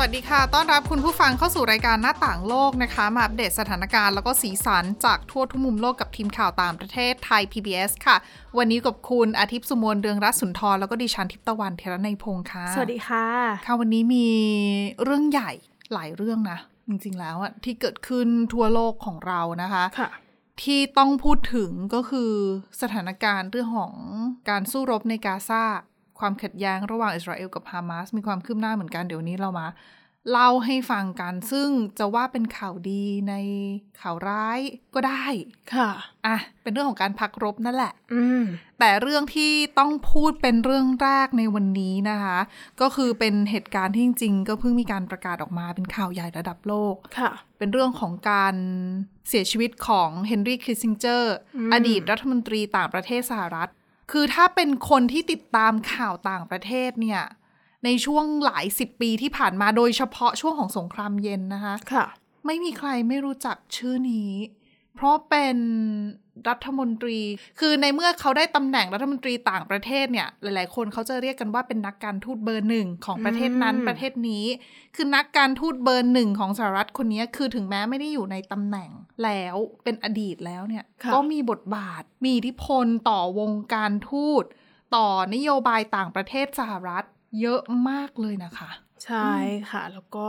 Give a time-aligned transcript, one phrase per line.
[0.00, 8.16] วัสดีค่ะ ต้อนรับคุณผู้ฟังเข้าสู่รายการหน้าต่างโลกนะคะ มาอัปเดตสถานการณ์แล้วก็สีสันจากทั่วทุกมุมโลกกับทีมข่าวต่างประเทศไทย PBS ค่ะ
[8.58, 13.26] วันนี้กับคุณอาทิตย์สุมนเรืองรัศสุนทร แล้วก็ดิฉันทิพย์ตะวันเทระในยพงค์ค่ะ สวัสดีค่ะ
[13.66, 14.28] ค่ะวันนี้มี
[15.04, 15.50] เรื่องใหญ่
[15.92, 16.58] หลายเรื่องนะ
[16.88, 20.10] จริงๆแล้วอะที่เกิดขึ้นทั่วโลกของเรานะคะค่ะ
[20.62, 22.32] ที่ต้องพูดถึงก็คือ
[22.82, 23.94] สถานการณ์เรื่องของ
[24.48, 25.64] การสู้รบในกาซา
[26.20, 29.66] ความขัดแย้งระหว่างอิสราเอลกับฮามาสมีความคืบหน้าเหมือนกันเดี๋ยวนี้เรามา
[30.30, 31.68] เล่าให้ฟังกัน ซึ่ง
[31.98, 33.34] จะว่าเป็นข่าวดีใน
[34.00, 34.60] ข่าวร้าย
[34.94, 35.26] ก็ได้
[35.74, 35.90] ค่ะ
[36.26, 38.42] อะเป็นเรื่องของการพักรบนั่นแหละ อืม
[38.78, 42.38] แต่เรื่องที่ต้องพูดเป็นเรื่องแรกในวันนี้นะคะ
[42.80, 48.54] ก็คือเป็นเหตุการณ์ที่จริงๆ ก็เพิ่งมีการประกาศออกมาเป็นข่าวใหญ่ระดับโลก ค่ะ เป็นเรื่องของการ
[49.28, 53.70] เสียชีวิตของเฮนรี่คริสซิงเจอร์อืมอดีตรัฐมนตรีต่างประเทศสหรัฐ
[54.10, 57.22] คือถ้าเป็นคนที่ติดตามข่าวต่างประเทศเนี่ย
[57.84, 62.06] ในช่วงหลายสิบปีที่ผ่านมาโดยเฉพาะช่วงของสงครามเย็นนะคะ ค่ะ
[62.46, 64.32] ไม่มีใครไม่รู้จักชื่อนี้
[64.94, 65.56] เพราะเป็น
[66.48, 67.18] รัฐมนตรี
[67.60, 74.44] คือในเมื่อเขาได้ตำแหน่งรัฐมนตรีต่างประเทศเนี่ย หลาย ๆ คนเขาจะเรียกกันว่าเป็นนักการทูตเบอร์หนึ่งของประเทศนั้นอืมประเทศนี้
[74.96, 78.90] คือนักการทูตเบอร์หนึ่งของสหรัฐคนนี้คือถึงแม้ไม่ได้อยู่ในตำแหน่ง
[79.24, 84.44] แล้วเป็นอดีตแล้วเนี่ยค่ะก็มีบทบาทมีอิทธิพลต่อวงการทูต
[84.96, 87.04] ต่อนโยบายต่างประเทศสหรัฐ
[87.40, 88.70] เยอะมากเลยนะคะ
[89.04, 89.32] ใช่
[89.70, 90.26] ค่ะ แล้วก็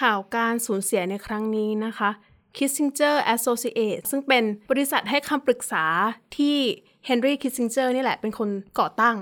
[0.00, 2.10] ข่าวการสูญเสียในครั้งนี้นะคะ
[2.56, 5.84] Kissinger Associates ซึ่งเป็นบริษัทให้คำปรึกษา
[6.36, 6.56] ที่
[7.08, 9.16] Henry Kissinger นี่แหละเป็นคนก่อตั้ง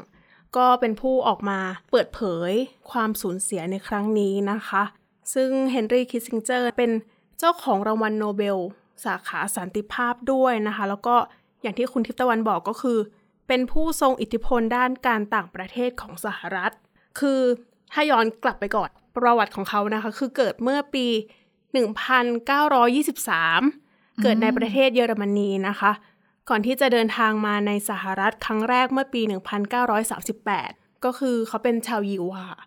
[0.56, 1.58] ก็เป็นผู้ออกมา
[1.90, 2.52] เปิดเผย
[2.90, 4.82] ความสูญเสียในครั้งนี้นะคะ
[5.34, 6.90] ซึ่ง Henry Kissinger เป็น
[7.38, 8.58] เจ้าของรางวัลโนเบล
[9.04, 11.16] สาขาสันติภาพด้วยนะคะ แล้วก็
[11.62, 12.98] อย่างที่คุณทิพตะวันบอกก็คือ
[13.48, 16.72] เป็นผู้ทรงอิทธิพลด้านการต่างประเทศของสหรัฐ
[17.20, 17.40] คือ
[17.92, 21.06] ถ้าย้อนกลับไปก่อนประวัติของเขานะคะ คือเกิดเมื่อปี
[21.72, 25.92] 1923 เกิดในประเทศเยอรมนีนะคะ
[26.48, 29.22] ก่อนที่จะเดินทางมาในสหรัฐครั้งแรกเมื่อปี
[30.12, 32.60] 1938 ก็คือเขาเป็นชาวยิวค่ะ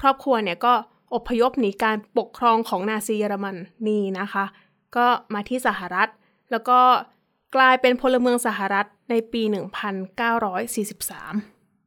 [0.00, 0.74] ครอบครัวเนี่ยก็
[1.14, 3.46] อพยพหนีการปกครองของนาซีเยอรม
[3.88, 4.44] นีนะคะ
[4.96, 6.08] ก็มาที่สหรัฐ
[6.50, 6.80] แล้วก็
[7.56, 9.52] กลายเป็นพลเมืองสหรัฐในปี 1943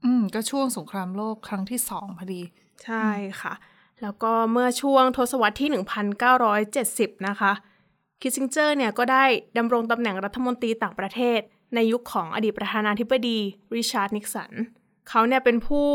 [0.06, 2.42] อืม ก็ช่วงสงครามโลกครั้งที่สองพอดี
[2.84, 3.06] ใช่
[3.42, 3.54] ค่ะ
[4.02, 5.70] แล้วก็เมื่อช่วงทศวรรษที่
[6.48, 7.52] 1970 นะคะ
[8.22, 9.26] คิสซิงเจอร์เนี่ยก็ได้
[9.58, 11.40] ดำรงตำแหน่งรัฐมนตรีต่างประเทศ
[11.76, 13.40] ในยุคของอดีตประธานาธิบดี
[13.76, 14.52] ริชาร์ดนิกสัน
[15.10, 15.88] เขาเนี่ยเป็นผู้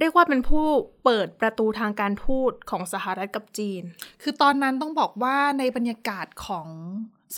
[0.00, 0.66] เรียกว่าเป็นผู้
[1.04, 3.82] เปิดประตูทางการทูตของสหรัฐกับจีน
[4.22, 6.68] คือตอนนั้นต้องบอกว่าในบรรยากาศของ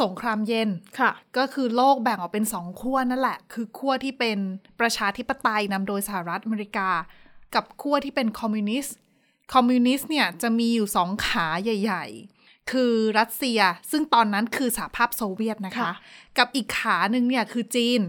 [0.03, 0.69] สงครามเย็น
[1.01, 4.39] ค่ะ ก็คือโลกแบ่งออกเป็นสองขั้วนั่นแหละ คือขั้วที่เป็น
[4.81, 6.91] ประชาธิปไตยนำโดยสหรัฐอเมริกา
[7.55, 8.97] กับขั้วที่เป็นคอมมิวนิสต์
[9.53, 12.05] คอมมิวนิสต์เนี่ยจะมีอยู่สองขาใหญ่
[12.39, 13.61] ๆ คือรัสเซีย
[13.91, 15.93] ซึ่งตอนนั้นคือสหภาพโซเวียตนะคะค่ะ
[16.39, 18.01] กับอีกขาหนึ่งเนี่ยคือจีน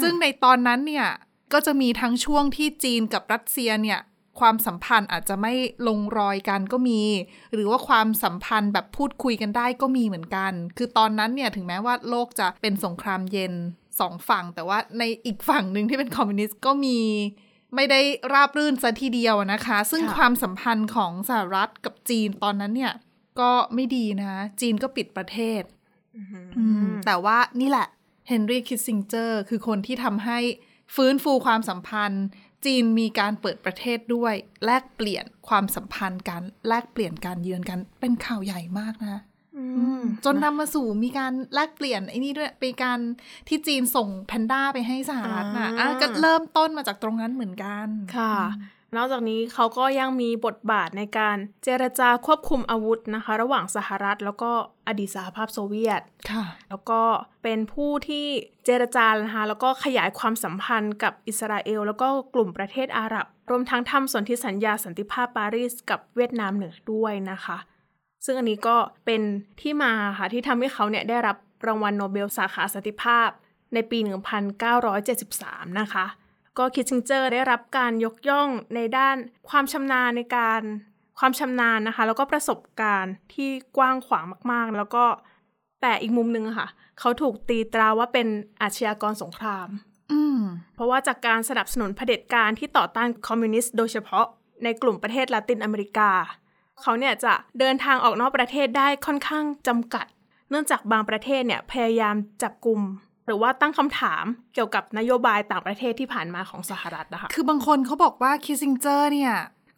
[0.00, 1.08] ซึ่งในตอนนั้นเนี่ย
[1.52, 4.00] ก็จะมีทั้งช่วงที่จีนกับรัสเซียเนี่ย
[4.40, 5.52] ความสัมพันธ์อาจจะไม่
[5.88, 7.02] ลงรอยกันก็มี
[7.54, 13.54] หรือว่าความสัมพันธ์แบบพูดคุยกันได้ก็มีเหมือนกัน คือตอนนั้นเนี่ยถึงแม้ว่าโลกจะเป็นสงครามเย็น
[14.00, 16.98] สองฝั่ง แต่ว่าในอีกฝั่งหนึ่งที่เป็นคอมมิวนิสต์ก็มี
[17.74, 18.00] ไม่ได้
[18.32, 22.92] ราบรื่นซะทีเดียวนะคะ ซึ่งค่ะความสัมพันธ์ของสหรัฐกับจีนตอนนั้นเนี่ย
[23.40, 25.62] ก็ไม่ดีนะจีนก็ปิดประเทศ
[26.58, 27.86] อืมแต่ว่านี่แหละ
[28.28, 30.38] เฮนรี่คิสซิงเจอร์คือคนที่ทำให้
[30.94, 32.24] ฟื้นฟูความสัมพันธ์
[32.64, 39.27] จีนมีการเปิดประเทศด้วย แลกเปลี่ยนความสัมพันธ์กันแลกเปลี่ยนการเยือนกันเป็นข่าวใหญ่มากนะอืม
[40.24, 42.98] จนนำมาสู่มีการแลกเปลี่ยนไอ้นี่ด้วยเป็นการ
[43.48, 47.86] ที่จีนส่งแพนด้าไปให้สหรัฐนะอ่าอะก็เริ่มต้นมาจากตรงนั้นเหมือนกัน
[48.16, 48.36] ค่ะ
[48.96, 54.50] นอกจากนี้เขาก็ยังมีบทบาทในการเจรจาควบคุมอาวุธนะคะ ระหว่างสหรัฐแล้วก็
[54.88, 57.00] อดีตสหภาพโซเวียตค่ะ แล้วก็
[57.42, 58.26] เป็นผู้ที่
[58.64, 67.58] เจรจานะคะแล้วก็ขยายความสัมพันธ์กับอิสราเอล แล้วก็กลุ่มประเทศอาหรับ รวมทั้งทำสนธิสัญญาสันติภาพปารีสกับเวียดนามเหนือด้วยนะคะ
[68.24, 69.22] ซึ่งอันนี้ก็เป็น
[69.60, 71.36] ที่มาค่ะที่ทำให้เขาเนี่ยได้รับ
[71.66, 73.28] รางวัลโนเบลสาขาสันติภาพ
[73.74, 73.98] ในปี
[74.88, 76.06] 1973 นะคะ
[76.58, 79.16] ก็คิสซิงเจอร์ได้รับการยกย่องในด้าน
[79.48, 80.60] ความชำนาญในการ
[81.18, 85.04] ความชำนาญนะคะ แล้วก็ประสบการณ์ที่กว้างขวางมาก ๆ แล้วก็
[85.82, 86.68] แต่อีกมุมหนึ่งอะค่ะ
[86.98, 88.28] เขาถูกตีตราว่าเป็น
[88.62, 89.68] อาชญากรสงคราม
[90.12, 90.40] อืม
[90.74, 94.26] เพราะว่าจากการสนับสนุนเผด็จการที่ต่อต้านคอมมิวนิสต์โดยเฉพาะ
[94.64, 96.10] ในกลุ่มประเทศลาตินอเมริกา
[96.82, 100.06] เขาเนี่ยจะเดินทางออกนอกประเทศได้ค่อนข้างจำกัด
[100.50, 102.80] เนื่องจากบางประเทศเนี่ยพยายามจับกลุ่ม
[103.26, 109.34] หรือว่าตั้งคำถามเกี่ยวกับนโยบายต่างประเทศที่ผ่านมาของสหรัฐนะคะ คือบางคนเขาบอกว่าคิสซิงเจอร์เนี่ย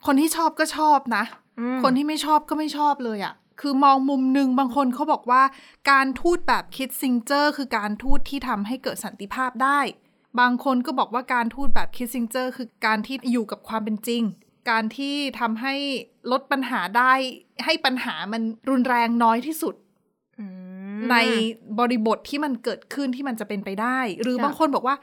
[0.06, 1.24] คนที่ชอบก็ชอบนะ
[1.58, 5.42] อืมคนที่ไม่ชอบก็ไม่ชอบเลยอะคือมองมุมหนึ่งบางคนเขาบอกว่า
[5.90, 9.80] การทูตแบบคิสซิงเจอร์คือการทูตที่ทำให้เกิดสันติภาพได้
[10.40, 14.22] บางคนก็บอกว่าการทูตแบบคิดซิงเจอร์คือการที่อยู่กับความเป็นจริง
[14.68, 15.74] การที่ทำให้
[16.32, 17.12] ลดปัญหาได้
[17.64, 19.74] ให้ปัญหามันรุนแรงน้อยที่สุด
[20.38, 20.46] อื
[20.98, 21.16] มใน
[21.78, 24.96] บริบทที่มันเกิดขึ้นที่มันจะเป็นไปได้ หรือค่ะบางคนบอกว่า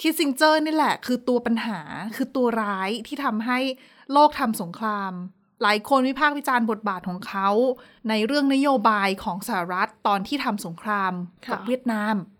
[0.00, 1.80] คิสซิงเจอร์นี่แหละ คือตัวปัญหา
[2.16, 3.58] คือตัวร้ายที่ทำให้
[4.12, 5.12] โลกทำสงคราม
[5.62, 7.48] หลายคนวิพากษ์วิจารณ์บทบาทของเขา
[8.08, 11.12] ในเรื่องนโยบายของสหรัฐตอนที่ทำสงคราม
[11.52, 12.33] กับเวียดนามอืม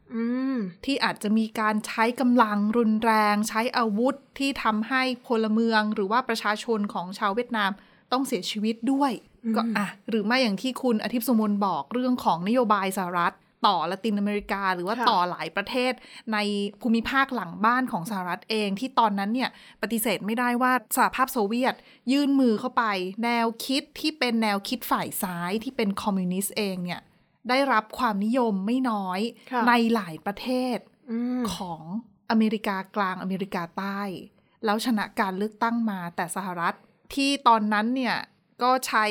[0.85, 7.71] ที่อาจจะมีการใช้กำลังรุนแรง ใช้อาวุธที่ทำให้พลเมืองหรือว่าประชาชนของชาวเวียดนาม
[8.13, 9.13] ต้องเสียชีวิตด้วย
[9.57, 13.35] ก็อะหรือไม่อย่างที่คุณอาทิตย์สมนบอกเรื่องของนโยบายสหรัฐ
[13.67, 15.93] ต่อละตินอเมริกา หรือว่าค่ะต่อหลายประเทศ
[16.33, 16.39] ใน
[16.81, 19.51] ภูมิภาคหลังบ้านของสหรัฐเองที่ตอนนั้นเนี่ย
[19.83, 21.75] ปฏิเสธไม่ได้ว่าสหภาพโซเวียต
[22.13, 22.85] ยื่นมือเข้าไป
[23.25, 27.01] แนวคิดที่เป็นแนวคิดฝ่ายซ้ายที่เป็นคอมมิวนิสต์เองเนี่ย
[27.49, 29.21] ได้รับความนิยมไม่น้อย
[29.53, 30.79] ค่ะในหลายประเทศ
[31.11, 31.83] อืมของ
[32.31, 34.01] อเมริกากลางอเมริกาใต้
[34.65, 36.75] แล้วชนะการเลือกตั้งมาแต่สหรัฐ
[37.15, 38.17] ที่ตอนนั้นเนี่ย
[38.63, 39.05] ก็ใช้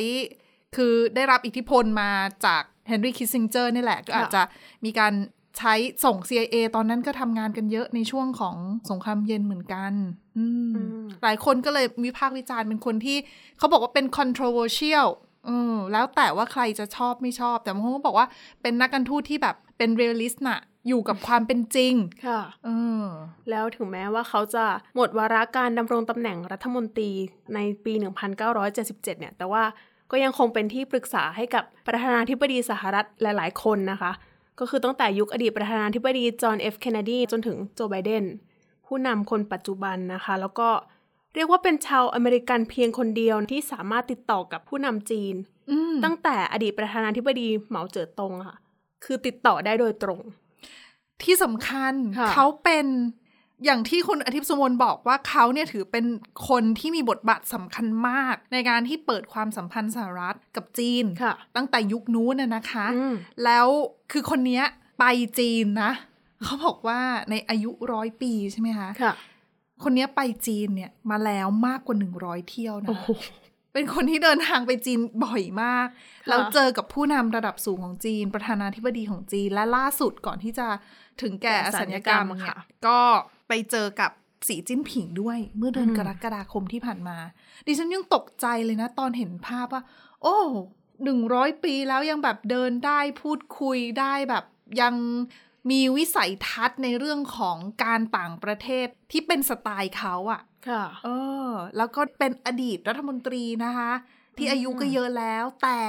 [0.76, 2.12] คือได้รับอิทธิพลมา
[2.46, 4.42] จากเฮนรี่คิสซิงเจอร์นี่แหละ ก็อาจจะ
[4.86, 5.14] มีการ
[5.58, 8.56] ใช้ส่ง CIA ตอนนั้นก็ทำงานกันเยอะในช่วงของ
[8.90, 9.94] สงครามเย็นเหมือนกัน
[10.38, 13.18] อืมอืมหลายคนก็เลยวิพากษ์วิจารณ์เป็นคนที่
[13.58, 15.08] เขาบอกว่าเป็น controversial
[15.48, 18.28] อืมแล้วแต่ว่าใครจะชอบไม่ชอบแต่บางคนก็บอกว่า
[18.62, 21.94] เป็นนักการทูตที่แบบเป็น realist น่ะอยู่กับความเป็นจริง
[22.28, 22.70] ค่ะเอ
[23.04, 23.06] อ
[23.50, 27.12] แล้วถึงแม้ว่าเขาจะหมดวาระการดำรงตำแหน่งรัฐมนตรี
[27.54, 27.94] ในปี
[28.52, 29.64] 1977 เนี่ย แต่ว่า
[30.12, 34.12] ก็ยังคงเป็นที่ปรึกษาให้กับประธานาธิบดีสหรัฐหลาย ๆ คนนะคะ
[34.60, 38.24] ก็คือตั้งแต่ยุคอดีตประธานาธิบดีจอห์นเอฟเคนเนดีจนถึงโจไบเดน
[38.86, 40.70] ผู้นำคนปัจจุบันนะคะ แล้วก็
[41.36, 45.36] เรียกว่าเป็นชาวอเมริกันเพียงคนเดียวที่สามารถติดต่อกับผู้นำจีน
[45.72, 48.58] อืมตั้งแต่อดีตประธานาธิบดีเหมาเจ๋อตงอะค่ะ
[49.04, 50.22] คือติดต่อได้โดยตรง
[51.24, 52.86] ที่สำคัญค่ะเขาเป็น
[53.66, 56.06] อย่างที่คุณอาทิตย์สมนบอกว่าเขาเนี่ยถือเป็น
[56.50, 63.68] คนที่มีบทบาทสำคัญมาก ในการที่เปิดความสัมพันธ์สหรัฐกับจีนค่ะตั้งแต่ยุคนู้นน่ะนะคะอืมแล้ว
[64.12, 64.64] คือคนเนี้ย
[65.00, 65.06] ไป
[65.40, 65.92] จีนนะ
[66.44, 69.14] เขาบอกว่าในอายุร้อยปีใช่ไหมคะค่ะ
[69.84, 73.08] คนเนี้ยไปจีนเนี่ยมาแล้วมากกว่าหนึ่งร้อยเที่ยวนะโอ้โห
[73.74, 80.68] เป็นคนที่เดินทางไปจีนบ่อยมากค่ะแล้วเจอกับผู้นำระดับสูงของจีน ประธานาธิบดีของจีน และล่าสุดก่อนที่จะ
[81.22, 82.58] ถึงแก่อสัญญกรรมเนี่ย
[82.88, 83.00] ก็
[83.48, 84.12] ไปเจอกับ
[84.48, 87.18] สีจิ้นผิงด้วย เมื่อเดือนกรกฎาคมที่ผ่านมา
[87.68, 89.84] ดิฉันยังตกใจเลยนะ ตอนเห็นภาพว่า
[90.22, 90.38] โอ้
[91.04, 94.44] หนึ่งร้อยปีแล้วยังแบบเดินได้พูดคุยได้แบบ
[94.82, 94.96] ยัง
[95.72, 101.10] มีวิสัยทัศน์ในเรื่องของการต่างประเทศที่เป็นสไตล์เขาอะค่ะ เอ
[101.48, 103.92] อ แล้วก็เป็นอดีตรัฐมนตรีนะคะ
[104.38, 105.82] ที่อายุก็เยอะแล้ว แต่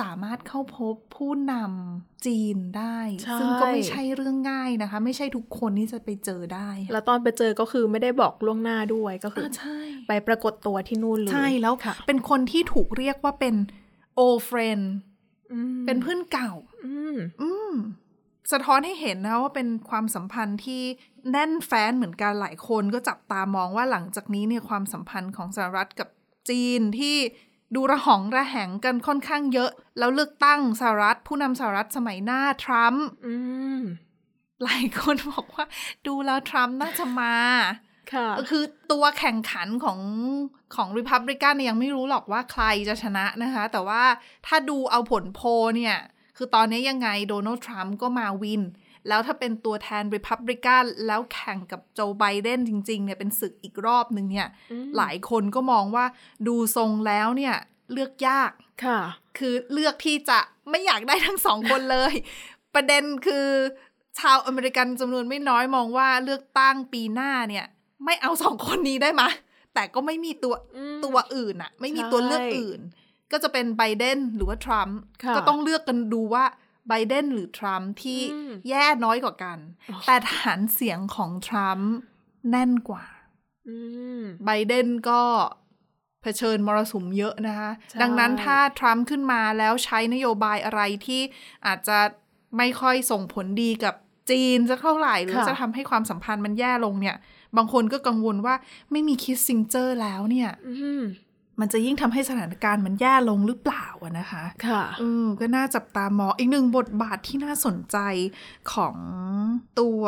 [0.00, 9.78] สามารถเข้าพบผู้นำจีนได้ใช่ซึ่งก็ไม่ใช่เรื่องง่ายนะคะ ไม่ใช่ทุกคนที่จะไปเจอได้ แล้วตอนไปเจอก็คือไม่ได้บอกล่วงหน้าด้วยก็คืออ่าใช่
[10.08, 13.54] ไปปรากฏตัวที่นู่นเลย ใช่แล้วค่ะเป็นคนที่ถูกเรียกว่าเป็น
[14.24, 14.84] old friend
[15.52, 16.50] อืมเป็นเพื่อนเก่า
[16.86, 17.72] อืมอืม
[18.52, 20.82] สะท้อนให้เห็นนะว่าเป็นความสัมพันธ์ที่
[21.30, 26.08] แน่นแฟ้นเหมือนกันหลายคนก็จับตามองว่าหลังจากนี้เนี่ยความสัมพันธ์ของสหรัฐกับ
[26.50, 27.16] จีนที่
[27.74, 33.34] ดูระหองระแหงกันค่อนข้างเยอะ แล้วเลือกตั้งสหรัฐ ผู้นำสหรัฐสมัยหน้าทรัมป์อื
[33.78, 33.80] ม
[34.64, 35.64] หลายคนบอกว่า
[36.06, 37.34] ดูแล้วทรัมป์น่าจะมา
[38.12, 40.00] ค่ะคือตัวแข่งขันของ
[40.74, 44.02] ของริพับลิกันเนี่ยยังไม่รู้หรอกว่าใครจะชนะนะคะ แต่ว่า
[44.46, 45.96] ถ้าดูเอาผลโพลเนี่ย
[46.40, 48.62] คือตอนนี้ยังไงโดนัลด์ทรัมป์ก็มาวิน
[49.08, 56.04] แล้วถ้าเป็นตัวแทนริพับลิกันแล้วแข่งกับโจไบเดนจริง ๆ เนี่ยเป็นศึกอีกรอบหนึ่งเนี่ยอืมหลายคนก็มองว่า
[56.46, 57.54] ดูทรงแล้วเนี่ย
[57.92, 58.52] เลือกยาก
[58.84, 59.00] ค่ะ
[59.38, 60.38] คือเลือกที่จะ
[60.70, 62.12] ไม่อยากได้ทั้งสองคนเลย
[62.74, 63.46] ประเด็นคือ
[64.18, 67.66] ชาวอเมริกันจำนวนไม่น้อยมองว่าเลือกตั้งปีหน้าเนี่ย
[68.04, 69.30] ไม่เอาสองคนนี้ได้ไหมะ
[69.74, 72.80] แต่ก็ไม่มีตัวอืมตัวอื่นอะไม่มีใช่ตัวเลือกอื่น
[73.32, 76.44] ก็จะเป็นไบเดนหรือว่าทรัมป์ค่ะก็ต้องเลือกกันดูว่า
[76.88, 79.58] ไบเดนหรือทรัมป์ที่อืมแย่น้อยกว่ากัน
[79.90, 81.92] อ๋อแต่ฐานเสียงของทรัมป์
[82.50, 83.04] แน่นกว่า
[83.68, 83.76] อื
[84.20, 85.22] มไบเดนก็
[86.22, 91.20] เผชิญมรสุมเยอะนะคะใช่ดังนั้นถ้าทรัมป์ขึ้นมาแล้วใช้นโยบายอะไรที่
[91.66, 91.98] อาจจะ
[92.56, 93.94] ไม่ค่อยส่งผลดีกับ
[94.30, 97.16] จีนสักเท่าไหร่ หรือจะทำให้ความสัมพันธ์มันแย่ลงเนี่ย
[97.56, 98.54] บางคนก็กังวลว่า
[98.92, 100.74] ไม่มีคิสซิงเจอร์แล้วเนี่ยอื
[101.58, 107.98] มมันจะยิ่งทำให้สถานการณ์มันแย่ลงหรือเปล่าอะนะคะ ค่ะเออก็น่าจับตามองอีกหนึ่งบทบาทที่น่าสนใจ
[108.72, 108.96] ของ
[109.80, 110.00] ตัว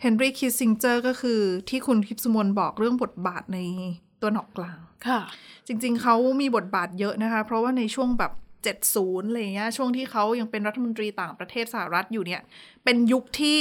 [0.00, 3.58] เฮนรี่คิสซิงเจอร์ก็คือที่คุณทิพย์สมนบอกเรื่องบทบาทใน
[4.20, 5.20] ตะวันออกกลาง ค่ะ
[5.66, 8.32] จริงๆ เขามีบทบาทเยอะนะคะ เพราะว่าในช่วงแบบ
[8.82, 12.42] 70อะไรเงี้ยช่วงที่เขายังเป็นรัฐมนตรีต่างประเทศสหรัฐอยู่เนี่ย
[12.84, 13.58] เป็นยุคที่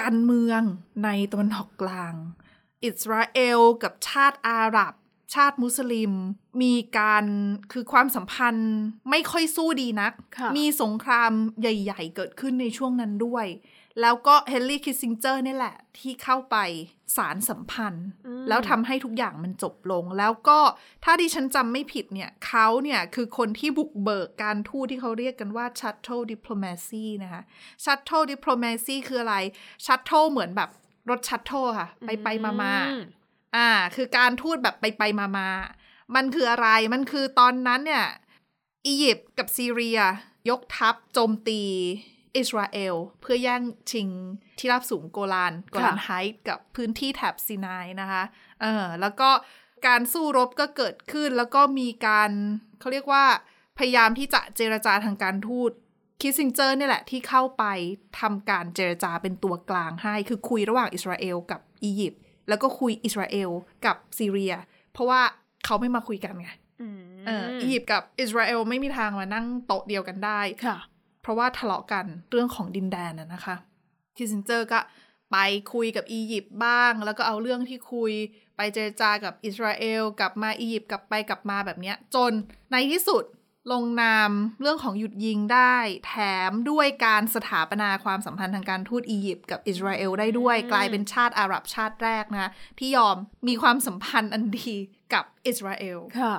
[0.00, 0.60] การเมือง
[1.04, 2.14] ในตะวันออกกลาง
[2.84, 4.94] อิสราเอลกับชาติอาหรับ
[5.34, 6.12] ชาติมุสลิม
[6.62, 7.24] มีการ
[7.72, 8.74] คือความสัมพันธ์
[9.10, 13.46] ไม่ค่อยสู้ดีนักค่ะมีสงครามใหญ่ ๆ เกิดขึ้นในช่วงนั้นด้วย
[14.02, 16.56] แล้วก็เฮนรี่คิสซิงเจอร์นี่แหละ ที่เข้าไป
[17.16, 18.08] สารสัมพันธ์
[18.48, 20.58] แล้วทำให้ทุกอย่างมันจบลง แล้วก็
[21.04, 27.42] ถ้าดิฉันจำไม่ผิดเนี่ยเขาเนี่ยคือคนที่บุกเบิกการทูตที่เขาเรียกกันว่า shuttle diplomacy นะคะ
[27.84, 29.36] shuttle diplomacy คืออะไร
[29.86, 30.70] shuttle เหมือนแบบ
[31.10, 32.74] รถ shuttle ค่ะ ไปไปมามา
[33.56, 35.48] อืมอ่า คือการทูตแบบไปไปมามา
[36.14, 38.06] มันคืออะไร มันคือตอนนั้นเนี่ย
[38.86, 39.98] อียิปต์กับซีเรีย
[40.50, 41.62] ยกทัพโจมตี
[42.36, 44.08] อิสราเอล เพื่อแย่งชิง
[44.58, 48.22] ที่ราบสูงโกลาน Golan Heights กับพื้นที่แถบซีนายนะคะ
[48.60, 49.30] เออ แล้วก็
[49.86, 52.30] การสู้รบก็เกิดขึ้น แล้วก็มีการ
[52.80, 53.24] เขาเรียกว่า
[53.78, 55.70] พยายามที่จะเจรจาทางการทูต
[56.20, 57.64] คิสซิงเจอร์เนี่ยแหละที่เข้าไป
[58.20, 63.50] ทำการเจรจาเป็นตัวกลางให้ คือคุยระหว่างอิสราเอลกับอียิปต์ แล้วก็คุยอิสราเอล
[63.86, 64.54] กับซีเรีย
[64.92, 65.20] เพราะว่า
[65.64, 66.50] เขาไม่มาคุยกันไง
[66.80, 70.78] อืมเอออียิปต์กับอิสราเอลไม่มีทางมานั่งโต๊ะเดียวกันได้ค่ะ
[71.22, 73.56] เพราะว่าทะเลาะกันเรื่องของดินแดนน่ะนะคะ
[74.16, 74.80] คิสซินเจอร์ก็
[75.32, 75.36] ไป
[75.74, 78.12] คุยกับอียิปต์บ้าง แล้วก็เอาเรื่องที่คุย
[78.56, 82.32] ไปเจรจากับอิสราเอลกลับมาอียิปต์กลับไปกลับมาแบบเนี้ย จน
[82.72, 83.24] ในที่สุด
[83.72, 84.30] ลงนาม
[84.60, 86.14] เรื่องของหยุดยิงได้ แถ
[86.50, 93.16] มด้วยการสถาปนาความสัมพันธ์ทางการทูตอียิปต์กับอิสราเอลได้ด้วย กลายเป็นชาติอาหรับชาติแรกนะที่ยอม
[93.48, 94.74] มีความสัมพันธ์อันดี
[95.14, 96.34] กับอิสราเอลค่ะ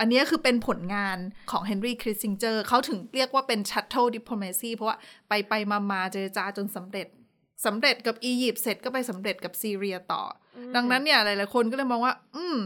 [0.00, 1.18] อันนี้คือเป็นผลงาน
[1.50, 4.96] ของเฮนรี่คริสซิงเจอร์เขาถึงเรียกว่าเป็น shuttle diplomacy เพราะว่า
[5.28, 7.06] ไปไปมามาเจรจาจนสำเร็จ
[7.66, 10.22] สำเร็จกับอียิปต์เสร็จก็ไปสำเร็จกับซีเรียต่อ
[10.56, 12.56] อดังนั้นเนี่ยหลายๆคนก็เลยมองว่า อืม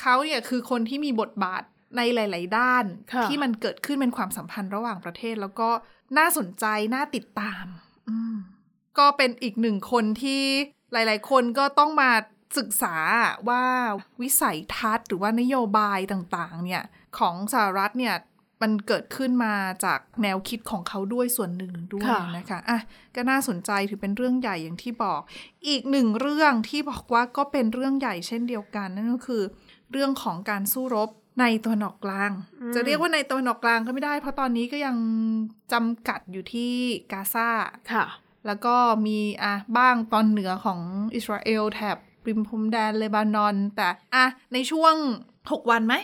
[0.00, 1.62] เขาเนี่ยคือคนที่มีบทบาท
[1.96, 5.68] ในหลาย ๆ ด้านค่ะที่มันเกิดขึ้นเป็นความสัมพันธ์ระหว่างประเทศ แล้วก็
[6.18, 6.64] น่าสนใจ
[6.94, 7.66] น่าติดตาม
[8.08, 8.34] อืม
[8.98, 10.42] ก็เป็นอีกหนึ่งคนที่
[10.92, 12.10] หลาย ๆ คนก็ต้องมา
[12.58, 12.96] ศึกษา
[13.48, 13.64] ว่า
[14.22, 16.84] วิสัยทัศน์หรือว่านโยบายต่าง ๆ เนี่ย
[17.18, 18.16] ของสหรัฐเนี่ย
[18.62, 22.80] มันเกิดขึ้นมาจากแนวคิดของเขาด้วยส่วนหนึ่งด้วยค่ะนะคะอะ
[23.14, 25.20] ก็น่าสนใจถือเป็นเรื่องใหญ่อย่างที่บอก
[25.68, 29.42] อีกหนึ่งเรื่องที่บอกว่าก็เป็นเรื่องใหญ่เช่นเดียวกัน นั่นก็คือ
[29.92, 32.30] เรื่องของการสู้รบ ในตะวันออกกลาง
[32.74, 34.96] จะเรียกว่าในตะวันออกกลางก็ไม่ได้ เพราะตอนนี้ก็ยัง
[35.72, 36.72] จำกัดอยู่ที่
[37.12, 37.50] กาซา
[37.92, 38.04] ค่ะ
[38.46, 38.76] แล้วก็
[39.06, 40.80] มีอะบ้างตอนเหนือของ
[41.14, 41.96] อิสราเอลแถบ
[42.28, 44.94] ริมพรมแดนเลบานอน แต่อะในช่วง
[45.34, 45.94] 6วันไหม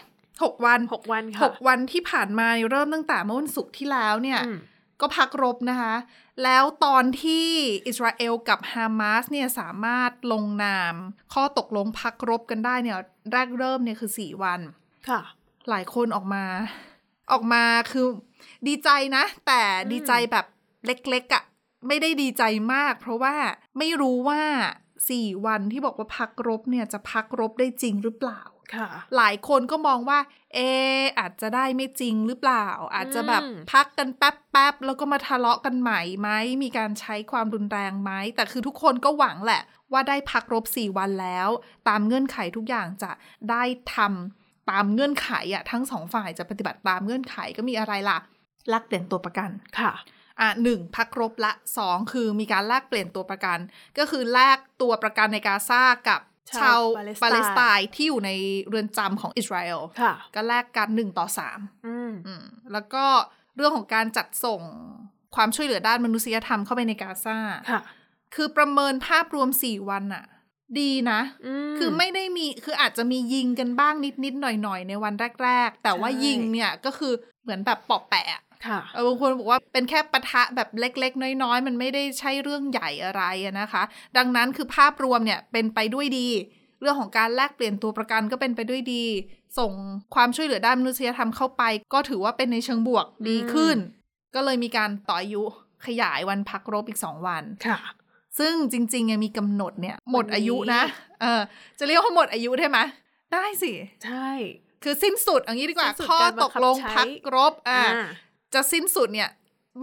[0.44, 4.58] หกวันหกวันหค่ะกวันที่ผ่านมาเริ่มตั้งแต่เมื่อวันศุกร์ที่แล้วเนี่ยอืม
[5.00, 5.94] ก็พักรบนะคะ
[6.42, 7.46] แล้วตอนที่
[7.86, 10.94] อิสราเอลกับฮามาสเนี่ยสามารถลงนาม
[11.34, 12.98] ข้อตกลงพักรบกันได้เนี่ย
[13.32, 14.60] แรกเริ่มเนี่ยคือ4วัน
[15.08, 15.20] ค่ะ
[15.70, 16.44] หลายคนออกมา
[17.32, 18.06] ออกมาคือ
[18.66, 20.46] ดีใจนะ แต่ดีใจแบบ
[20.86, 21.42] เล็กๆอะ่ะ
[21.88, 22.42] ไม่ได้ดีใจ
[22.74, 23.34] มาก เพราะว่า
[23.78, 24.42] ไม่รู้ว่า
[25.10, 28.42] สี่วันที่บอกว่าพักรบเนี่ยจะพักรบได้จริงหรือเปล่า
[28.74, 30.18] ค่ะ หลายคนก็มองว่า
[30.54, 36.30] เอะอาจจะได้ไม่จริงหรือเปล่า อาจจะแบบอืมพักกันแป๊บๆแล้วก็มาทะเลาะกันใหม่ไหม
[36.62, 41.48] มีการใช้ความรุนแรงไหมแต่คือทุกคนก็หวังแหละ ว่าได้พักรบสี่วันแล้ว
[41.88, 43.10] ตามเงื่อนไขทุกอย่างจะ
[43.50, 43.62] ได้
[43.94, 48.18] ทำ ตามเงื่อนไขอะทั้งสองฝ่ายจะปฏิบัติตามเงื่อนไขก็มีอะไรล่ะ
[48.68, 49.50] แลกเปลี่ยนตัวประกัน
[49.80, 49.92] ค่ะ
[50.40, 53.58] อะหนึ่งพักรบละสองคือมีการแลกเปลี่ยนตัวประกัน
[53.98, 58.30] ก็คือแลกตัวประกันในกาซากับชาชาววปาปาเลเลสสไตไตน์น์ที่อยู่ใน
[58.68, 63.04] เรือนจำของอิสราเอลค่ะก็แลกกันหนึ่งต่อสามอืมอืมแล้วก็
[63.56, 64.62] เรื่องของการจัดส่ง
[65.36, 67.38] ความช่วยเหลือด้านมนุษยธรรมเข้าไปในกาซา
[67.70, 67.82] ค่ะ
[68.34, 70.24] คือประเมินภาพรวมสี่วันอะ
[70.80, 71.20] ดีนะ
[71.70, 77.12] มคือไม่ได้มีคืออาจจะมียิงกันบ้างนิดนิดๆหน่อยหน่อยๆในวันแรก ๆ แต่ว่าใช่ยิงเนี่ยก็คือ
[77.42, 83.82] เหมือนแบบปอบแปะค่ะเออบางคนบอกว่าเป็นแค่ปะทะแบบเล็ก ๆ น้อย ๆ มันไม่ได้ใช่เรื่องใหญ่อะไรอะนะคะ
[84.16, 86.28] ดังนั้นคือภาพรวมเนี่ยเป็นไปด้วยดี
[86.80, 89.04] เรื่องของการแลกเปลี่ยนตัวประกันก็เป็นไปด้วยดี
[89.58, 89.72] ส่ง
[90.14, 91.62] ความช่วยเหลือด้านมนุษยธรรมเข้าไป
[91.92, 93.76] ก็ถือว่าเป็นในเชิงบวกดีขึ้น
[94.34, 95.42] ก็เลยมีการต่ออายุ
[95.86, 97.78] ขยายวันพักรบอีก2วันค่ะ
[98.38, 100.82] ซึ่งจริงๆยังมีกำหนดเนี่ย หมดวันนี้อายุนะ
[101.20, 101.40] เออ
[101.78, 102.78] จะเรียกว่าหมดอายุได้ไหม
[103.32, 103.72] ได้สิ
[104.04, 104.28] ใช่
[104.84, 107.82] คือสิ้นสุดเอย่างนี้ดีกว่าสิ้นสุดข้อการบัตงกคับลงใช้พักรบ อ่า
[108.54, 109.30] จะสิ้นสุดเนี่ย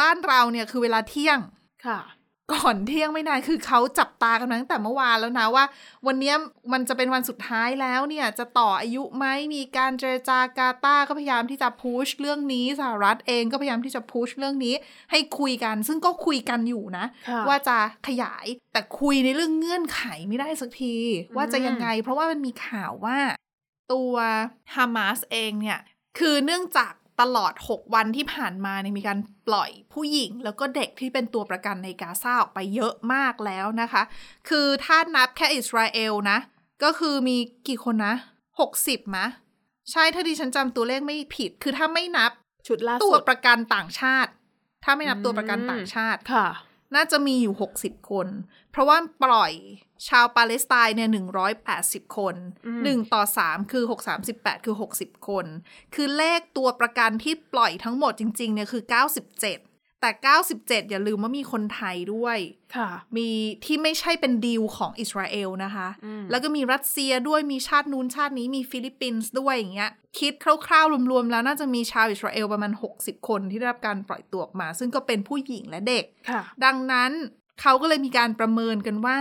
[0.01, 1.39] บ้านเราเนี่ยคือเวลาเที่ยง
[1.85, 1.99] ค่ะ
[2.53, 5.65] ก่อนเที่ยงไม่นานคือเขาจับตากันมาตั้งแต่เมื่อวานแล้วนะว่า
[6.07, 6.35] วันเนี้ย
[6.73, 9.25] มันจะเป็นวันสุดท้ายแล้วเนี่ยจะต่ออายุไหม
[9.55, 14.73] มีการเจรจากาตาร์ก็พยายามที่จะพุชเรื่องนี้สหรัฐเองก็พยายามที่จะพุชเรื่องนี้
[15.11, 17.77] ให้คุยกัน ซึ่งก็คุยกันอยู่นะค่ะว่าจะ
[18.07, 20.95] ขยายแต่คุยในเรื่องเงื่อนไขไม่ได้สักที
[21.35, 23.17] ว่าจะยังไง เพราะว่ามันมีข่าวว่า
[23.93, 24.13] ตัว
[24.75, 25.79] ฮามาสเองเนี่ย
[26.19, 34.03] คือเนื่องจาก ตลอด 6 วันที่ผ่านมาเนี่ยมีการปล่อยผู้หญิง แล้วก็เด็กที่เป็นตัวประกันในกาซาออกไปเยอะมากแล้วนะคะ
[34.49, 36.37] คือถ้านับแค่อิสราเอลนะ
[36.83, 38.15] ก็คือมีกี่คนนะ
[38.65, 39.25] 60มะ
[39.91, 42.31] ใช่ถ้าดิฉันจำตัวเลขไม่ผิด คือถ้าไม่นับ
[42.67, 44.31] ชุดล่าตัวสุดประกันต่างชาติ
[44.83, 46.47] ถ้าไม่นับตัวประกันต่างชาติค่ะ
[46.95, 48.27] น่าจะมีอยู่ 60 คน
[48.71, 49.53] เพราะว่าปล่อย
[50.07, 51.09] ชาวปาเลสไตน์เนี่ย
[51.63, 53.93] 180คนอืม1ต่อ3คือ6
[54.33, 55.45] 38คือ60คน
[55.95, 60.11] คือเลขตัวประกันที่ปล่อยทั้งหมดจริง ๆ เนี่ยคือ97แต่
[60.49, 62.37] 97อย่าลืมว่ามีคนไทยด้วย
[62.75, 63.29] ค่ะ มี
[63.65, 70.33] ที่ไม่ใช่เป็นดีลของอิสราเอลนะคะอืมแล้วก็มีรัสเซียด้วย มีชาตินู้นชาตินี้ มีฟิลิปปินส์ด้วยอย่างเงี้ย คิด
[70.67, 77.11] คร่าวๆรวมๆแล้วน่าจะมีชาวอิสราเอลประมาณ 60 คนที่ได้รับการปล่อยตัวออกมา ซึ่งก็เป็นผู้หญิงและเด็กค่ะดังนั้น
[77.61, 79.19] เขาก็เลยมีการประเมินกันว่า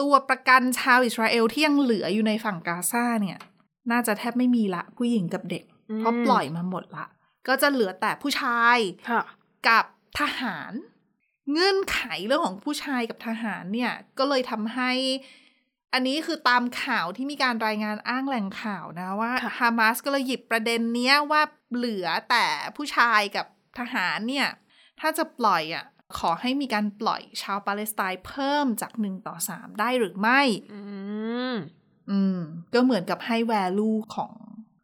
[0.00, 3.38] ตัวประกันชาวอิสราเอลที่ยังเหลืออยู่ในฝั่งกาซาเนี่ย
[3.90, 7.06] น่าจะแทบไม่มีละผู้หญิงกับเด็กอืมเพราะปล่อยมาหมดละ
[7.48, 8.78] ก็จะเหลือแต่ผู้ชาย
[9.10, 9.22] ค่ะ
[9.68, 9.84] กับ
[10.20, 10.72] ทหาร
[11.52, 14.90] เงื่อนไขเรื่องของผู้ชายกับทหารเนี่ย ก็เลยทำให้
[15.92, 21.42] อันนี้คือตามข่าวที่มีการรายงานอ้างแหล่งข่าวนะว่าค่ะฮามาสก็เลยหยิบประเด็นเนี้ยว่า
[21.76, 23.46] เหลือแต่ผู้ชายกับ
[23.78, 24.48] ทหารเนี่ย
[25.00, 25.84] ถ้าจะปล่อยอะ
[26.18, 30.40] ขอให้มีการปล่อยชาวปาเลสไตน์เพิ่มจากหนึ่งต่อสามได้หรือไม่
[30.74, 30.80] อื
[31.52, 31.54] ม
[32.10, 32.38] อืม
[32.74, 34.32] ก็เหมือนกับให้ value ของ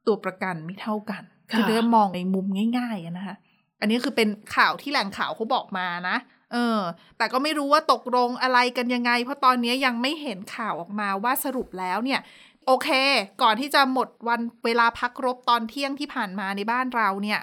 [0.06, 2.47] ตัวประกันไม่เท่ากันค่ะคือเริ่มมองในมุม
[2.78, 3.37] ง่ายๆอะนะคะ
[3.80, 6.16] อันนี้คือเป็นข่าวที่แหล่งข่าวเขาบอกมานะ
[6.52, 6.80] เออ
[7.16, 12.21] แต่ก็ไม่รู้ว่าตกลงอะไรกันยังไง เพราะตอนนี้ยังไม่เห็นข่าวออกมาว่าสรุปแล้วเนี่ย
[12.66, 12.88] โอเค
[13.42, 17.40] ก่อนที่จะหมดวันเวลาพักรบตอนเที่ยงที่ผ่านมาในบ้านเราเนี่ย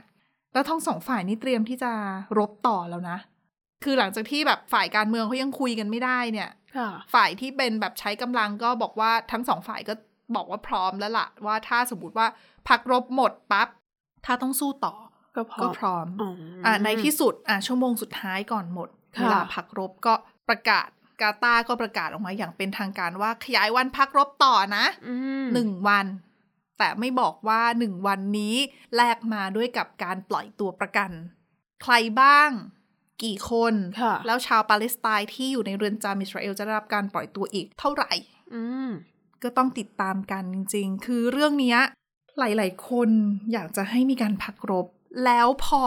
[0.54, 1.92] แล้วทั้งสองฝ่ายนี่เตรียมที่จะ
[2.38, 3.18] รบต่อแล้วนะ
[3.84, 9.94] คือหลังจากที่แบบฝ่ายการเมืองเขายังคุยกันไม่ได้เนี่ยค่ะฝ่ายที่เป็นแบบใช้กำลังก็บอกว่าทั้งสองฝ่ายก็
[10.36, 12.28] บอกว่าพร้อมแล้วล่ะ ว่าถ้าสมมติว่า
[12.68, 13.68] พักรบหมดปั๊บ
[14.26, 14.96] ถ้าต้องสู้ต่อ
[15.36, 16.32] ก็พอก็พร้อมอ๋อ
[16.66, 20.14] อ่าในที่สุดอ่าชั่วโมงสุดท้ายก่อนหมดค่ะเวลาพักรบก็
[20.50, 20.88] ประกาศ
[21.22, 26.06] กาตาร์ก็ประกาศออกมาอย่างเป็นทางการว่าขยายวันพักรบต่อนะอืมหนึ่งวัน
[26.78, 28.56] แต่ไม่บอกว่าหนึ่งวันนี้
[28.96, 31.12] แลกมาด้วยกับการปล่อยตัวประกัน
[31.84, 32.50] ใครบ้าง
[33.26, 38.12] กี่คนค่ะแล้วชาวปาเลสไตน์ที่อยู่ในเรือนจำอิสราเอลจะได้รับการปล่อยตัวอีกเท่าไหร่
[38.54, 38.90] อืม
[39.44, 41.80] ก็ต้องติดตามกันจริง ๆ คือเรื่องเนี้ย
[42.40, 43.10] หลาย ๆ คน
[43.54, 44.88] อยากจะให้มีการพักรบ
[45.26, 45.84] แล้วพอ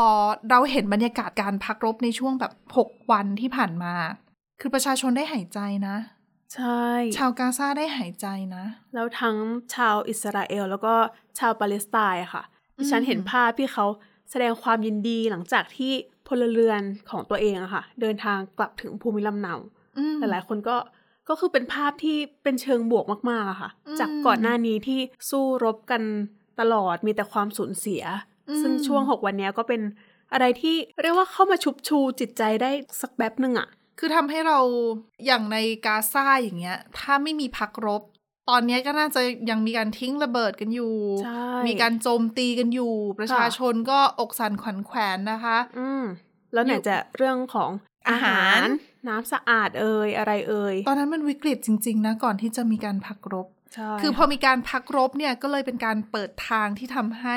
[0.51, 3.95] เราเห็นบรรยากาศการพักรบในช่วงแบบ 6 วันที่ผ่านมา
[4.61, 5.97] คือประชาชนได้หายใจนะ
[6.55, 6.85] ใช่
[7.17, 9.37] ชาวกาซาได้หายใจนะ แล้วทั้ง
[9.75, 10.95] ชาวอิสราเอลแล้วก็
[11.39, 12.45] ชาวปาเลสไตน์อะค่ะ
[12.79, 13.87] ดิฉันอืมเห็นภาพที่เขา
[14.31, 15.93] แสดงความยินดีหลังจากที่
[16.29, 19.55] พลเรือนของตัวเองอะค่ะ เดินทางกลับถึงภูมิลำเนา
[19.99, 20.77] อืมหลายๆคนก็
[21.29, 26.03] ก็คือเป็นภาพที่เป็นเชิงบวกมากๆอะค่ะอืมจากก่อนหน้านี้ที่สู้รบกัน
[26.61, 28.03] ตลอดมีแต่ความสูญเสีย
[28.49, 29.83] อืมซึ่งช่วงหกวันเนี้ยก็เป็น
[30.33, 34.59] อะไรที่เรียกว่าเข้ามาชุบชูจิตใจได้สักแป๊บหนึ่งอะคือทำให้เรา
[35.27, 38.03] อย่างในกาซาอย่างเงี้ย ถ้าไม่มีพักรบ
[38.51, 46.05] ตอนเนี้ยก็น่าจะยังมีการทิ้งระเบิดกันอยู่ใช่มีการโจมตีกันอยู่ ประชาชนก็อกสั่นขวัญแขวนนะคะ อืม
[46.53, 47.71] แล้วไหนจะเรื่องของ
[48.09, 48.69] อาอาหาหารร
[49.09, 53.56] น้ำสะอาดเอ่ยอะไรเอ่ยตอนนั้นมันวิกฤตจริง ๆ นะ ก่อนที่จะมีการพักรบใช่
[54.01, 57.37] คือพอมีการพักรบเนี่ยก็เลยเป็นการเปิดทางที่ทำให้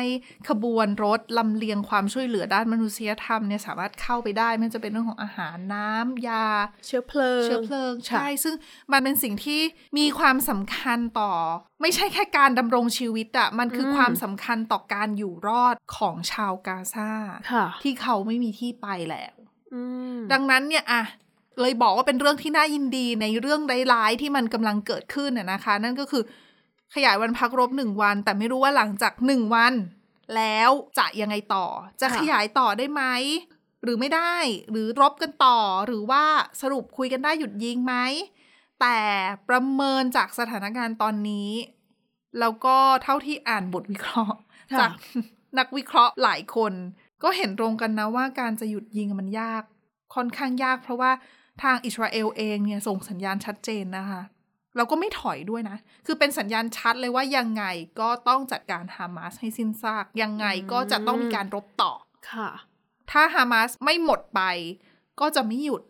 [0.49, 6.47] ขบวนรถลำเลียงความช่วยเหลือด้านมนุษยธรรมเนี่ยสามารถเข้าไปได้ไม่ว่าจะเป็นเรื่องของอาหารน้ำยา
[6.85, 8.55] เชื้อเพลิง เชื้อเพลิงค่ะใช่ ซึ่ง
[8.91, 9.61] มันเป็นสิ่งที่
[9.97, 11.33] มีความสำคัญต่อ
[11.81, 17.11] ไม่ใช่แค่การดำรงชีวิตอะมันคือความสำคัญต่อการอยู่รอดของชาวกาซา
[17.51, 19.35] ค่ะที่เขาไม่มีที่ไปแล้ว
[19.73, 19.81] อื
[20.15, 21.03] มดังนั้นเนี่ยอะ
[21.61, 23.61] เลยบอกว่าเป็นเรื่องที่น่ายินดีในเรื่อง
[23.93, 26.23] ร้ายๆที่มันกำลังเกิดขึ้นน่ะนะคะ นั่นก็คือ
[26.95, 29.73] ขยายวันพักรบหนึ่งวัน แต่ไม่รู้ว่าหลังจากหนึ่งวัน
[30.35, 31.67] แล้วจะยังไงต่อ
[31.99, 33.03] จะค่ะขยายต่อได้ไหม
[33.83, 34.35] หรือไม่ได้
[34.71, 36.23] หรือรบกันต่อหรือว่า
[36.61, 37.95] สรุปคุยกันได้หยุดยิงไหม
[38.81, 38.97] แต่
[39.49, 41.51] ประเมินจากสถานการณ์ตอนนี้
[42.39, 44.37] แล้วก็เท่าที่อ่านบทวิเคราะห์
[44.73, 44.91] ค่ะจาก
[45.57, 46.73] นักวิเคราะห์หลายคน
[47.23, 49.63] ก็เห็นตรงกันนะว่าการจะหยุดยิงมันยาก
[50.15, 51.11] ค่อนข้างยากเพราะว่า
[51.63, 54.21] ทางอิสราเอลเองเนี่ยส่งสัญญาณชัดเจนนะคะ
[54.75, 57.63] เราก็ไม่ถอยด้วยนะ คือเป็นสัญญาณชัดเลยว่ายังไง
[57.99, 61.91] ก็ต้องจัดการฮามาสให้สิ้นซาก ยังไงก็จะต้องมีการรบต่อ
[62.31, 62.49] ค่ะ
[63.11, 64.41] ถ้าฮามาสไม่หมดไป
[65.19, 65.81] ก็จะไม่หยุด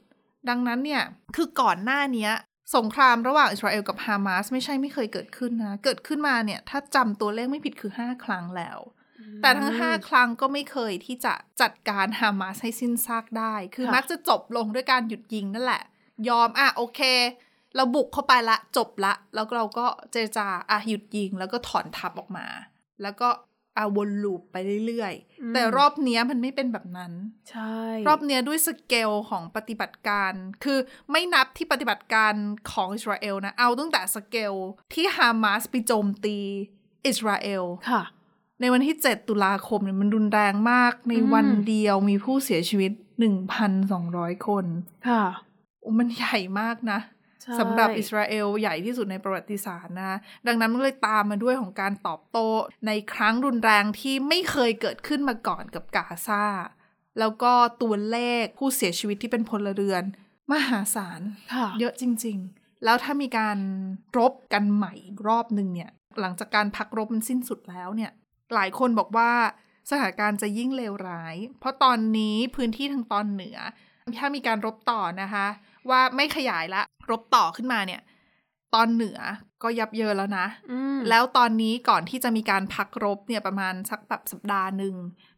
[0.50, 1.04] ดังนั้นเนี่ย
[1.36, 2.30] คือก่อนหน้านี้
[2.76, 8.80] สงครามระหว่างอิสราเอลกับฮามาสไม่ใช่ไม่เคยเกิดขึ้นนะ เกิดขึ้นมาเนี่ย ถ้าจำตัวเลขไม่ผิดคือ 5 ครั้งแล้ว
[9.42, 15.84] แต่ทั้ง5ครั้งก็ไม่เคยที่จะจัดการฮามาสให้สิ้นซากได้ คือมักจะจบลงด้วยการหยุดยิงนั่นแหละ
[16.30, 17.02] ยอมอะโอเค
[17.76, 22.48] เราบุกเข้าไปละจบละ แล้วเราก็เจรจาอะหยุดยิงแล้วก็ถอนทัพออกมา
[23.02, 23.30] แล้วก็
[23.78, 24.56] อาวนลูปไป
[24.86, 27.14] เรื่อยๆ แต่รอบเนี้ยมันไม่เป็นแบบนั้น
[27.50, 27.78] ใช่
[28.08, 30.80] รอบเนี้ยด้วยสเกลของปฏิบัติการ คือ
[31.12, 32.34] ไม่นับที่ปฏิบัติการ
[32.72, 34.54] ของอิสราเอลนะ เอาตั้งแต่สเกล
[34.94, 36.38] ที่ฮามาสไปโจมตี
[37.08, 38.02] อิสราเอล ค่ะ
[38.62, 42.92] ในวันที่ 7 ตุลาคมเนี่ยมันรุนแรงมาก ในวันเดียวมีผู้เสียชีวิต
[43.70, 44.66] 1,200 คน
[45.08, 45.24] ค่ะ
[45.82, 47.00] โอ้มันใหญ่มากนะ
[47.42, 50.12] ใช่สำหรับอิสราเอลใหญ่ที่สุดในประวัติศาสตร์นะ
[50.48, 52.48] ดังนั้นมันเลยตามมาด้วยของการตอบโต้
[52.88, 56.46] ในครั้งรุนแรงที่ไม่เคยเกิดขึ้นมาก่อนกับกาซา
[57.20, 60.04] แล้วก็ตัวเลขผู้เสียชีวิตที่เป็นพลเรือน
[60.52, 61.22] มหาศาล
[61.54, 63.58] ค่ะเยอะจริง ๆ แล้วถ้ามีการ
[64.18, 65.92] รบกันใหม่อีกรอบหนึ่งเนี่ย
[66.22, 68.12] หลังจากการพักรบมันสิ้นสุดแล้วเนี่ย
[68.54, 69.32] หลายคนบอกว่า
[69.90, 73.58] สถานการณ์จะยิ่งเลวร้าย เพราะตอนนี้พื้นที่ทางตอนเหนือ
[74.20, 75.48] ถ้ามีการรบต่อนะคะ
[75.90, 76.82] ว่าไม่ขยายละ
[77.12, 78.02] รบต่อขึ้นมาเนี่ย
[78.76, 79.20] ตอนเหนือ
[79.64, 84.96] ก็ยับเยินแล้วนะอืมแล้วตอนนี้ก่อนที่จะมีการพักรบเนี่ยประมาณสักแบบสัปดาห์หนึ่ง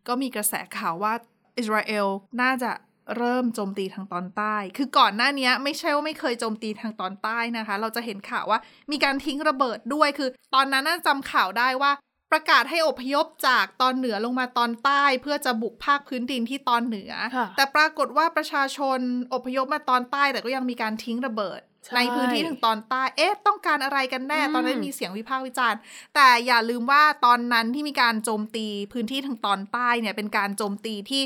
[0.08, 1.13] ก็มีกระแสข่าวว่า
[1.58, 2.08] อิสราเอล
[2.41, 2.71] น่าจะ
[3.17, 8.60] เริ่มโจมตีทางตอนใต้ คือก่อนหน้านี้ไม่ใช่ว่าไม่เคยโจมตีทางตอนใต้นะคะ เราจะเห็นข่าวว่า
[8.91, 11.91] มีการทิ้งระเบิดด้วย คือ ตอนนั้นน่าจำข่าวได้ว่า
[12.32, 19.00] ประกาศให้อพยพจากตอนเหนือลงมาตอนใต้ เพื่อจะบุกภาคพื้นดินที่ตอนเหนือค่ะแต่ปรากฏว่าประชาชน
[19.34, 25.80] อพยพมาตอนใต้แต่ก็ยังมีการทิ้งระเบิดใช่ในพื้นที่ทางตอนใต้ เอ๊ะ ต้องการอะไรกันแน่อืมตอนนั้นมีเสียงวิพากษ์วิจารณ์
[26.15, 31.24] แต่อย่าลืมว่าตอนนั้นที่มีการโจมตีพื้นที่ทางตอนใต้เนี่ย เป็นการโจมตีที่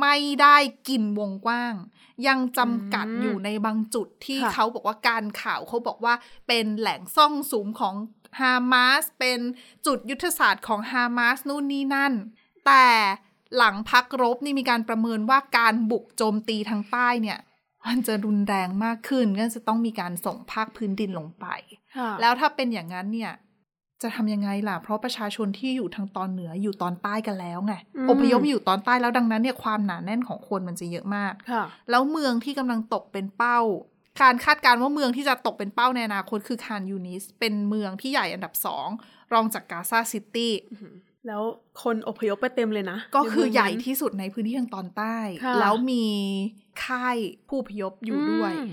[0.00, 0.56] ไม่ได้
[0.88, 1.74] กินวงกว้าง
[2.26, 6.14] ยังจำกัดอยู่ในบางจุดที่ค่ะเขาบอกว่าการข่าวเขาบอกว่า
[6.48, 7.94] เป็นแหล่งซ่องสุมของ
[8.40, 9.40] ฮามาสเป็น
[9.86, 12.12] จุดยุทธศาสตร์ของฮามาสนู่นนี่นั่น
[12.66, 12.86] แต่
[13.56, 17.38] หลังพักรบนี่มีการประเมินว่าการบุกโจมตีทางใต้เนี่ย
[17.86, 21.46] มันจะรุนแรงมากขึ้นก็จะต้องมีการส่งภาคพื้นดินลงไป
[21.96, 23.32] ค่ะแล้วถ้าเป็นอย่างนั้นเนี่ย
[24.02, 33.60] จะทำยังไงล่ะ เพราะประชาชนที่อยู่ทางตอนเหนืออยู่ตอนใต้กันแล้วไงอืมอพยพมาอยู่ตอนใต้แล้วดังนั้นเนี่ยความหนาแน่นของคนมันจะเยอะมากค่ะแล้วเมืองที่กำลังตกเป็นเป้า
[34.22, 38.88] การคาดการณ์ว่าเมืองที่จะตกเป็นเป้าในอนาคตคือคานยูนิส เป็นเมืองที่ใหญ่อันดับสอง
[39.32, 40.52] รองจากกาซาซิตี้
[41.26, 41.42] แล้ว
[41.82, 46.06] คนอพยพไปเต็มเลยนะ ก็คือในเมืงนั้นใหญ่ที่สุดในพื้นที่ทางตอนใต้ค่ะแล้วมี
[46.84, 47.16] ค่าย
[47.48, 48.70] ผู้อพยพอยู่ด้วยอืม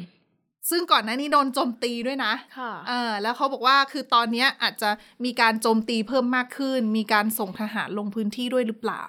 [0.70, 4.90] ซึ่งก่อนหน้านี้โดนโจมตีด้วยนะค่ะเออแล้วเขาบอกว่าคือตอนเนี้ยอาจจะ
[5.26, 9.04] มีการโจมตีเพิ่มมากขึ้น มีการส่งทหารลงพื้นที่ด้วยหรือเปล่า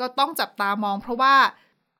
[0.00, 1.34] ก็ต้องจับตามองเพราะว่า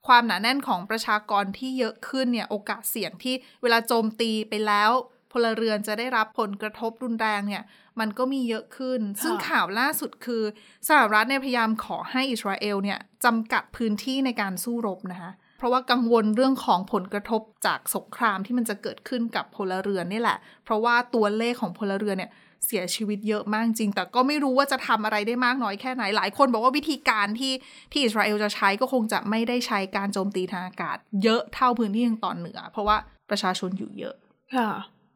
[0.06, 4.90] ความหนาแน่นของประชากรที่เยอะขึ้นเนี่ยโอกาสเสี่ยงที่เวลาโจมตีไปแล้ว
[5.32, 7.62] พลเรือนจะได้รับผลกระทบรุนแรงเนี่ย
[8.00, 10.42] มันก็มีเยอะขึ้น ซึ่งข่าวล่าสุดคือ
[10.88, 22.30] สหรัฐเนี่ยพยายามขอให้อิสราเอลเนี่ยจำกัดพื้นที่ในการสู้รบนะคะเพราะว่ากังวลเรื่องของผลกระทบจากสงครามที่มันจะเกิดขึ้นกับพลเรือนนี่แหละ เพราะว่าตัวเลขของพลเรือนเนี่ย
[22.66, 27.52] เสียชีวิตเยอะมากจริง แต่ก็ไม่รู้ว่าจะทำอะไรได้มากน้อยแค่ไหน หลายคนบอกว่าวิธีการที่
[27.92, 32.96] ที่อิสราเอลจะใช้ก็คงจะไม่ได้ใช้การโจมตีทางอากาศ เยอะเท่าพื้นที่ทางตอนเหนือ เพราะว่า
[33.30, 34.14] ประชาชนอยู่เยอะ
[34.56, 34.70] ค่ะ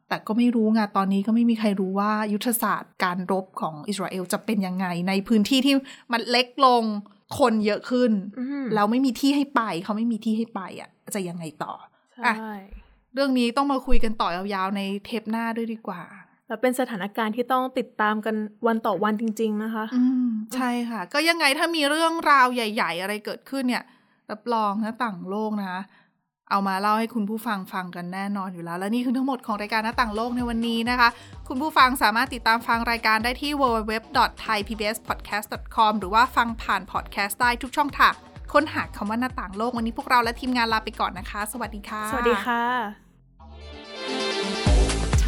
[0.07, 5.75] แต่ก็ไม่รู้ไงตอนนี้ก็ไม่มีใครรู้ว่ายุทธศาสตร์การรบของอิสราเอลจะเป็นยังไง ในพื้นที่ที่
[6.13, 6.83] มันเล็กลง
[7.39, 11.73] คนเยอะขึ้นอืมแล้วไม่มีที่ให้ไป เขาไม่มีที่ให้ไปอะ จะยังไงต่อ
[12.13, 12.35] ใช่อะ
[13.13, 16.01] เรื่องนี้ต้องมาคุยกันต่อยาวๆในเทปหน้าด้วยดีกว่า
[16.51, 18.35] แล้วเป็นสถานการณ์ที่ต้องติดตามกัน
[18.67, 23.83] วันต่อวันจริง ๆ นะคะ อืมใช่ค่ะ ก็ยังไงถ้ามีเรื่องราวใหญ่ ๆ อะไรเกิดขึ้นเนี่ย
[24.31, 25.81] รับรองนะต่างโลกนะคะ
[26.49, 31.09] เอามาเล่าให้คุณผู้ฟังฟังกันแน่นอนอยู่แล้ว และนี่คือทั้งหมดของรายการหน้าต่างโลกในวันนี้นะคะ
[31.47, 38.13] คุณผู้ฟังสามารถติดตามฟังรายการได้ที่ www.thaipbspodcast.com หรือว่าฟังผ่านพอดแคสต์ได้ทุกช่องทาง
[38.53, 42.63] ค้นหาคำว่าหน้าต่างโลกวันนี้พวกเราและทีมงานลาไปก่อนนะคะ สวัสดีค่ะ สวัสดีค่ะ